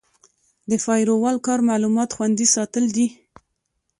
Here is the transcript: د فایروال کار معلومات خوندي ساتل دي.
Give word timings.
د 0.69 0.71
فایروال 0.83 1.37
کار 1.47 1.59
معلومات 1.69 2.09
خوندي 2.15 2.47
ساتل 2.55 2.85
دي. 2.95 3.07